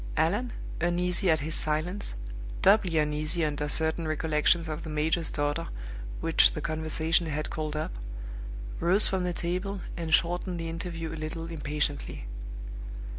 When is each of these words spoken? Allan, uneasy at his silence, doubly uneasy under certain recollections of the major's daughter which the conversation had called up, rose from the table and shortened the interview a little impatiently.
Allan, 0.17 0.51
uneasy 0.79 1.29
at 1.29 1.41
his 1.41 1.53
silence, 1.53 2.15
doubly 2.63 2.97
uneasy 2.97 3.45
under 3.45 3.69
certain 3.69 4.07
recollections 4.07 4.67
of 4.67 4.81
the 4.81 4.89
major's 4.89 5.29
daughter 5.29 5.67
which 6.21 6.53
the 6.53 6.59
conversation 6.59 7.27
had 7.27 7.51
called 7.51 7.75
up, 7.75 7.91
rose 8.79 9.07
from 9.07 9.23
the 9.25 9.31
table 9.33 9.81
and 9.95 10.11
shortened 10.11 10.59
the 10.59 10.69
interview 10.69 11.13
a 11.13 11.21
little 11.21 11.45
impatiently. 11.45 12.25